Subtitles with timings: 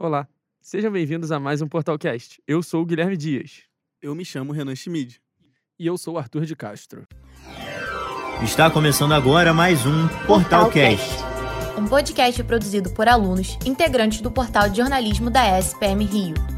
[0.00, 0.28] Olá,
[0.60, 2.40] sejam bem-vindos a mais um Portalcast.
[2.46, 3.62] Eu sou o Guilherme Dias.
[4.00, 5.20] Eu me chamo Renan Schmid.
[5.76, 7.04] E eu sou o Arthur de Castro.
[8.40, 11.16] Está começando agora mais um Portalcast.
[11.76, 16.57] Um podcast produzido por alunos integrantes do portal de jornalismo da SPM Rio.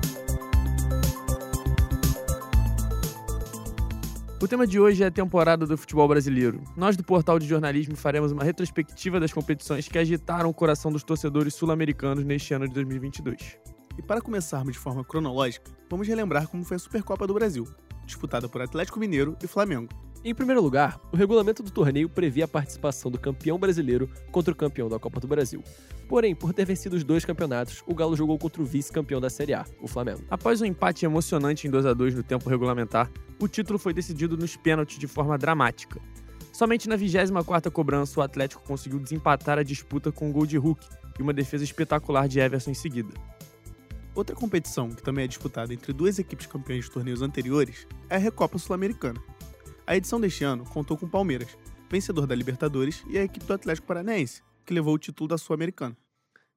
[4.42, 6.62] O tema de hoje é a temporada do futebol brasileiro.
[6.74, 11.02] Nós do portal de jornalismo faremos uma retrospectiva das competições que agitaram o coração dos
[11.02, 13.58] torcedores sul-americanos neste ano de 2022.
[13.98, 17.68] E para começarmos de forma cronológica, vamos relembrar como foi a Supercopa do Brasil,
[18.06, 19.90] disputada por Atlético Mineiro e Flamengo.
[20.22, 24.56] Em primeiro lugar, o regulamento do torneio previa a participação do campeão brasileiro contra o
[24.56, 25.64] campeão da Copa do Brasil.
[26.06, 29.54] Porém, por ter vencido os dois campeonatos, o Galo jogou contra o vice-campeão da Série
[29.54, 30.22] A, o Flamengo.
[30.28, 34.36] Após um empate emocionante em 2 a 2 no tempo regulamentar, o título foi decidido
[34.36, 35.98] nos pênaltis de forma dramática.
[36.52, 40.86] Somente na 24ª cobrança o Atlético conseguiu desempatar a disputa com um gol de Hulk
[41.18, 43.14] e uma defesa espetacular de Everson em seguida.
[44.14, 48.18] Outra competição que também é disputada entre duas equipes campeãs de torneios anteriores é a
[48.18, 49.18] Recopa Sul-Americana.
[49.90, 51.58] A edição deste ano contou com o Palmeiras,
[51.90, 55.96] vencedor da Libertadores, e a equipe do Atlético Paranaense, que levou o título da Sul-Americana.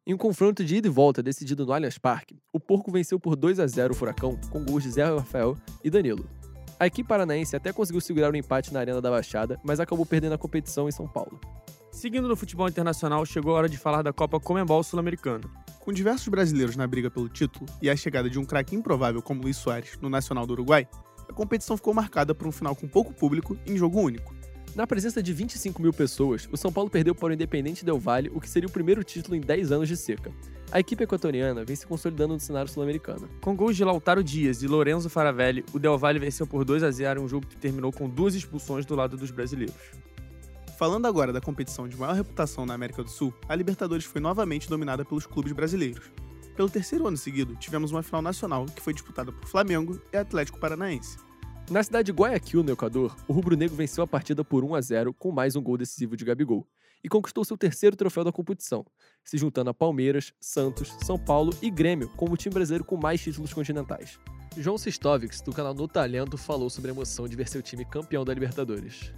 [0.05, 3.35] Em um confronto de ida e volta decidido no Allianz Parque, o Porco venceu por
[3.35, 6.29] 2 a 0 o Furacão com gols de Zé Rafael e Danilo.
[6.79, 10.33] A equipe paranaense até conseguiu segurar o empate na Arena da Baixada, mas acabou perdendo
[10.33, 11.41] a competição em São Paulo.
[11.91, 15.49] Seguindo no futebol internacional, chegou a hora de falar da Copa Comembol Sul-Americana.
[15.79, 19.41] Com diversos brasileiros na briga pelo título e a chegada de um craque improvável como
[19.41, 20.87] Luiz Soares no Nacional do Uruguai,
[21.33, 24.35] a competição ficou marcada por um final com pouco público em jogo único.
[24.75, 28.31] Na presença de 25 mil pessoas, o São Paulo perdeu para o Independente Del Valle,
[28.33, 30.31] o que seria o primeiro título em 10 anos de seca.
[30.71, 33.27] A equipe equatoriana vem se consolidando no cenário sul-americano.
[33.41, 36.91] Com gols de Lautaro Dias e Lorenzo Faravelli, o Del Valle venceu por 2 a
[36.91, 39.75] 0 em um jogo que terminou com duas expulsões do lado dos brasileiros.
[40.77, 44.69] Falando agora da competição de maior reputação na América do Sul, a Libertadores foi novamente
[44.69, 46.11] dominada pelos clubes brasileiros.
[46.55, 50.59] Pelo terceiro ano seguido, tivemos uma final nacional que foi disputada por Flamengo e Atlético
[50.59, 51.17] Paranaense.
[51.69, 55.13] Na cidade de Guayaquil, no Equador, o rubro-negro venceu a partida por 1 a 0
[55.13, 56.67] com mais um gol decisivo de Gabigol
[57.03, 58.85] e conquistou seu terceiro troféu da competição,
[59.23, 63.21] se juntando a Palmeiras, Santos, São Paulo e Grêmio como o time brasileiro com mais
[63.21, 64.19] títulos continentais.
[64.55, 68.23] João Sistovics, do canal No Talento, falou sobre a emoção de ver seu time campeão
[68.23, 69.11] da Libertadores.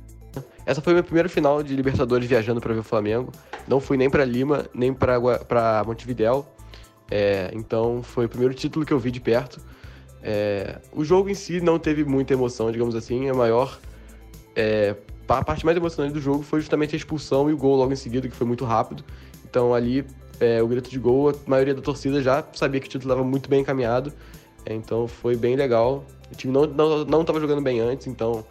[0.66, 3.32] Essa foi a minha primeira final de Libertadores viajando para ver o Flamengo.
[3.68, 6.55] Não fui nem para Lima, nem para Montevidéu.
[7.10, 9.60] É, então foi o primeiro título que eu vi de perto.
[10.22, 13.30] É, o jogo em si não teve muita emoção, digamos assim.
[13.30, 13.80] A maior.
[14.56, 14.96] É,
[15.28, 17.96] a parte mais emocionante do jogo foi justamente a expulsão e o gol logo em
[17.96, 19.04] seguida, que foi muito rápido.
[19.44, 20.06] Então ali,
[20.40, 23.28] é, o grito de gol, a maioria da torcida já sabia que o título estava
[23.28, 24.12] muito bem encaminhado.
[24.66, 26.04] É, então foi bem legal.
[26.32, 28.46] O time não estava não, não jogando bem antes, então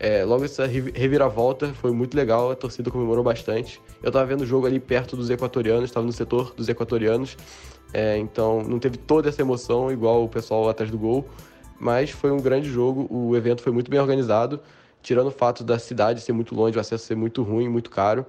[0.00, 3.80] é, logo essa reviravolta foi muito legal, a torcida comemorou bastante.
[4.02, 7.36] Eu estava vendo o jogo ali perto dos equatorianos, estava no setor dos equatorianos.
[7.92, 11.28] É, então não teve toda essa emoção igual o pessoal atrás do gol,
[11.78, 13.06] mas foi um grande jogo.
[13.10, 14.60] O evento foi muito bem organizado,
[15.02, 18.24] tirando o fato da cidade ser muito longe, o acesso ser muito ruim, muito caro.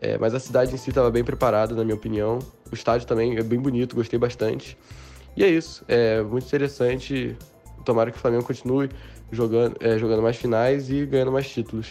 [0.00, 2.38] É, mas a cidade em si estava bem preparada, na minha opinião.
[2.70, 4.78] O estádio também é bem bonito, gostei bastante.
[5.36, 7.36] E é isso, é muito interessante.
[7.84, 8.90] Tomara que o Flamengo continue
[9.30, 11.90] jogando, é, jogando mais finais e ganhando mais títulos.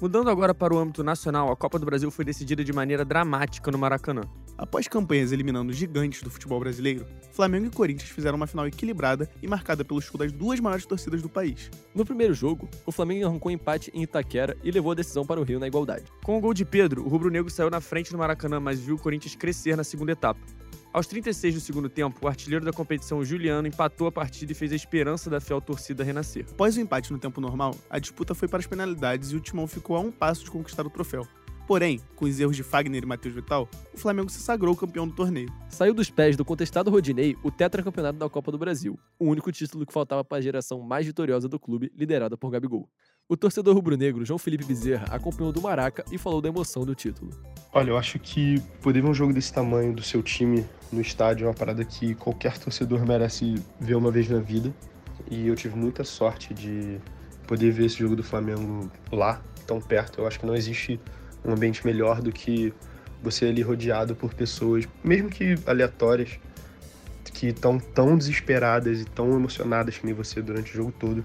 [0.00, 3.70] Mudando agora para o âmbito nacional, a Copa do Brasil foi decidida de maneira dramática
[3.70, 4.22] no Maracanã.
[4.60, 9.48] Após campanhas eliminando gigantes do futebol brasileiro, Flamengo e Corinthians fizeram uma final equilibrada e
[9.48, 11.70] marcada pelo show das duas maiores torcidas do país.
[11.94, 15.44] No primeiro jogo, o Flamengo arrancou empate em Itaquera e levou a decisão para o
[15.44, 16.04] Rio na igualdade.
[16.22, 18.98] Com o gol de Pedro, o rubro-negro saiu na frente no Maracanã, mas viu o
[18.98, 20.40] Corinthians crescer na segunda etapa.
[20.92, 24.72] Aos 36 do segundo tempo, o artilheiro da competição, Juliano, empatou a partida e fez
[24.72, 26.44] a esperança da fiel torcida renascer.
[26.50, 29.66] Após o empate no tempo normal, a disputa foi para as penalidades e o Timão
[29.66, 31.26] ficou a um passo de conquistar o troféu.
[31.70, 35.14] Porém, com os erros de Fagner e Matheus Vital, o Flamengo se sagrou campeão do
[35.14, 35.48] torneio.
[35.68, 39.86] Saiu dos pés do contestado Rodinei o tetracampeonato da Copa do Brasil, o único título
[39.86, 42.88] que faltava para a geração mais vitoriosa do clube, liderada por Gabigol.
[43.28, 47.30] O torcedor rubro-negro João Felipe Bezerra acompanhou do Maraca e falou da emoção do título.
[47.72, 51.44] Olha, eu acho que poder ver um jogo desse tamanho do seu time no estádio
[51.44, 54.74] é uma parada que qualquer torcedor merece ver uma vez na vida.
[55.30, 56.98] E eu tive muita sorte de
[57.46, 60.20] poder ver esse jogo do Flamengo lá, tão perto.
[60.20, 60.98] Eu acho que não existe
[61.44, 62.72] um ambiente melhor do que
[63.22, 66.38] você ali rodeado por pessoas, mesmo que aleatórias,
[67.32, 71.24] que estão tão desesperadas e tão emocionadas que nem você durante o jogo todo.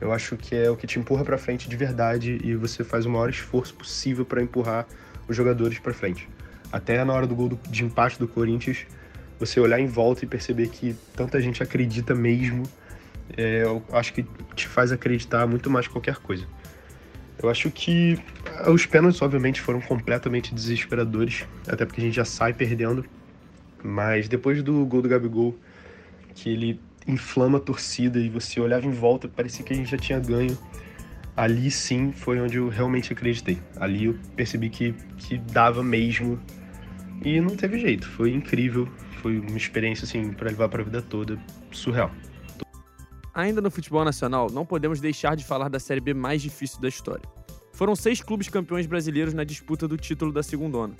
[0.00, 3.04] Eu acho que é o que te empurra para frente de verdade e você faz
[3.04, 4.86] o maior esforço possível para empurrar
[5.26, 6.28] os jogadores para frente.
[6.70, 8.86] Até na hora do gol de empate do Corinthians,
[9.38, 12.64] você olhar em volta e perceber que tanta gente acredita mesmo,
[13.36, 14.24] é, eu acho que
[14.54, 16.46] te faz acreditar muito mais que qualquer coisa.
[17.40, 18.18] Eu acho que
[18.66, 23.04] os pênaltis, obviamente, foram completamente desesperadores, até porque a gente já sai perdendo.
[23.82, 25.56] Mas depois do gol do Gabigol,
[26.34, 29.96] que ele inflama a torcida e você olhava em volta, parecia que a gente já
[29.96, 30.58] tinha ganho.
[31.36, 33.58] Ali sim foi onde eu realmente acreditei.
[33.76, 36.40] Ali eu percebi que, que dava mesmo.
[37.24, 38.88] E não teve jeito, foi incrível.
[39.22, 41.38] Foi uma experiência assim para levar para a vida toda,
[41.70, 42.10] surreal.
[43.38, 46.88] Ainda no futebol nacional, não podemos deixar de falar da Série B mais difícil da
[46.88, 47.22] história.
[47.72, 50.96] Foram seis clubes campeões brasileiros na disputa do título da segundona.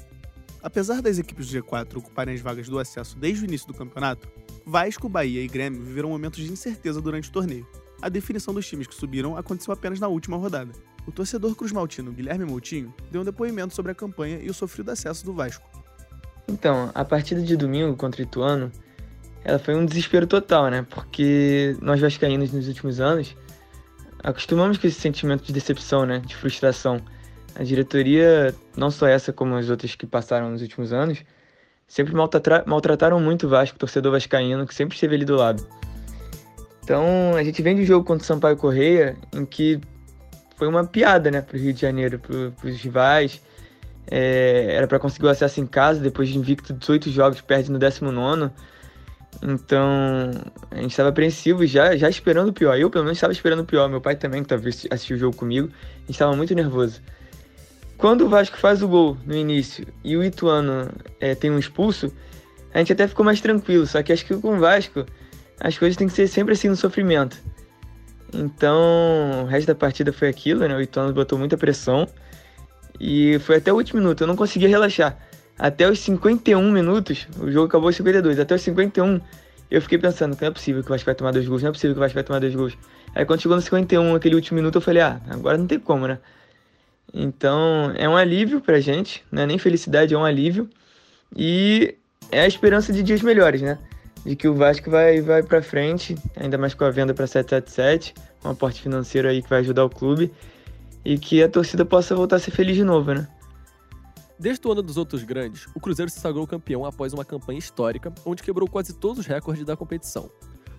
[0.63, 4.29] Apesar das equipes do G4 ocuparem as vagas do acesso desde o início do campeonato,
[4.65, 7.67] Vasco, Bahia e Grêmio viveram momentos de incerteza durante o torneio.
[8.01, 10.71] A definição dos times que subiram aconteceu apenas na última rodada.
[11.09, 15.25] O torcedor cruzmaltino Guilherme Moutinho deu um depoimento sobre a campanha e o sofrido acesso
[15.25, 15.69] do Vasco.
[16.47, 18.71] Então, a partida de domingo contra o Ituano,
[19.45, 20.87] ela foi um desespero total, né?
[20.89, 23.37] Porque nós vascaínos nos últimos anos
[24.23, 26.21] acostumamos com esse sentimento de decepção, né?
[26.21, 27.01] De frustração.
[27.55, 31.25] A diretoria, não só essa como as outras que passaram nos últimos anos,
[31.87, 35.67] sempre maltrata maltrataram muito o Vasco, o torcedor vascaíno, que sempre esteve ali do lado.
[36.85, 39.81] Então, a gente vem de um jogo contra o Sampaio Correia, em que
[40.57, 43.43] foi uma piada, né, pro Rio de Janeiro, pro, pros rivais.
[44.11, 47.79] É, era para conseguir o acesso em casa, depois de invicto 18 jogos, perde no
[47.79, 48.51] 19.
[49.43, 50.31] Então,
[50.71, 52.77] a gente estava apreensivo já, já esperando o pior.
[52.79, 53.89] Eu, pelo menos, estava esperando o pior.
[53.89, 57.01] Meu pai também, que talvez assistiu o jogo comigo, a gente estava muito nervoso.
[57.97, 60.91] Quando o Vasco faz o gol no início e o Ituano
[61.21, 62.13] é, tem um expulso,
[62.73, 63.87] a gente até ficou mais tranquilo.
[63.87, 65.05] Só que acho que com o Vasco,
[65.61, 67.37] as coisas têm que ser sempre assim no sofrimento.
[68.33, 70.77] Então, o resto da partida foi aquilo, né?
[70.77, 72.09] O Ituano botou muita pressão.
[73.01, 75.17] E foi até o último minuto, eu não conseguia relaxar.
[75.59, 79.21] Até os 51 minutos, o jogo acabou aos 52, até os 51
[79.71, 81.73] eu fiquei pensando, não é possível que o Vasco vai tomar dois gols, não é
[81.73, 82.79] possível que o Vasco vai tomar dois gols.
[83.15, 86.07] Aí quando chegou no 51, aquele último minuto, eu falei, ah, agora não tem como,
[86.07, 86.19] né?
[87.13, 90.69] Então, é um alívio pra gente, não é nem felicidade, é um alívio.
[91.37, 91.97] E
[92.31, 93.79] é a esperança de dias melhores, né?
[94.25, 98.15] De que o Vasco vai, vai pra frente, ainda mais com a venda para 777,
[98.45, 100.33] um aporte financeiro aí que vai ajudar o clube
[101.05, 103.29] e que a torcida possa voltar a ser feliz de novo, né?
[104.39, 108.13] Desde o ano dos outros grandes, o Cruzeiro se sagrou campeão após uma campanha histórica,
[108.25, 110.31] onde quebrou quase todos os recordes da competição.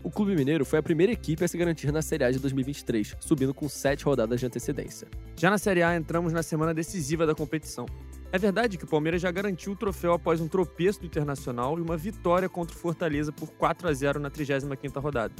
[0.01, 3.17] O Clube Mineiro foi a primeira equipe a se garantir na Série A de 2023,
[3.19, 5.09] subindo com sete rodadas de antecedência.
[5.35, 7.85] Já na Série A, entramos na semana decisiva da competição.
[8.31, 11.81] É verdade que o Palmeiras já garantiu o troféu após um tropeço do Internacional e
[11.81, 15.33] uma vitória contra o Fortaleza por 4 a 0 na 35ª rodada.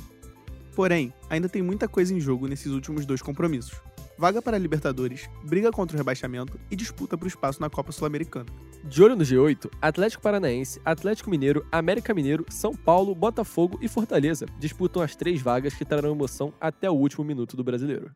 [0.75, 3.80] Porém, ainda tem muita coisa em jogo nesses últimos dois compromissos
[4.19, 7.94] vaga para a Libertadores, briga contra o rebaixamento e disputa para o espaço na Copa
[7.94, 8.48] Sul-Americana.
[8.83, 14.45] De olho no G8, Atlético Paranaense, Atlético Mineiro, América Mineiro, São Paulo, Botafogo e Fortaleza
[14.60, 18.12] disputam as três vagas que trarão emoção até o último minuto do brasileiro.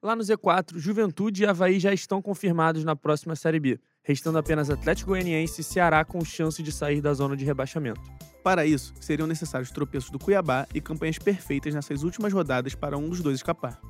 [0.00, 4.70] Lá no Z4, Juventude e Havaí já estão confirmados na próxima Série B, restando apenas
[4.70, 8.00] Atlético Goianiense e Ceará com chance de sair da zona de rebaixamento.
[8.44, 13.08] Para isso, seriam necessários tropeços do Cuiabá e campanhas perfeitas nessas últimas rodadas para um
[13.08, 13.80] dos dois escapar.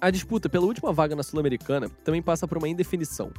[0.00, 3.32] A disputa pela última vaga na Sul-Americana também passa por uma indefinição.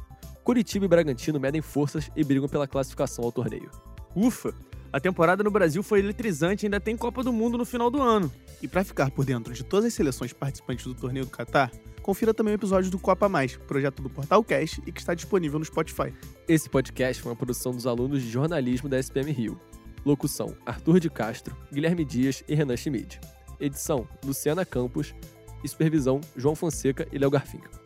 [0.44, 3.70] Curitiba e Bragantino medem forças e brigam pela classificação ao torneio.
[4.14, 4.54] Ufa!
[4.92, 8.02] A temporada no Brasil foi eletrizante e ainda tem Copa do Mundo no final do
[8.02, 8.30] ano.
[8.60, 11.70] E para ficar por dentro de todas as seleções participantes do torneio do Catar,
[12.02, 15.58] confira também o episódio do Copa Mais, projeto do Portal Cast e que está disponível
[15.58, 16.12] no Spotify.
[16.46, 19.58] Esse podcast foi uma produção dos alunos de jornalismo da SPM Rio.
[20.04, 23.18] Locução: Arthur de Castro, Guilherme Dias e Renan Schmid.
[23.60, 25.14] Edição: Luciana Campos
[25.62, 27.79] e supervisão João Fonseca e Léo Garfinca.